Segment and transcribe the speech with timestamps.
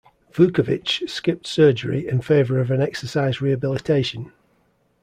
[0.33, 4.31] Vuckovich skipped surgery in favor of an exercise rehabilitation.